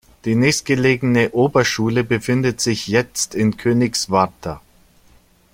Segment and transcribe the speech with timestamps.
[0.25, 4.59] Die nächstgelegene Oberschule befindet sich jetzt in Königswartha.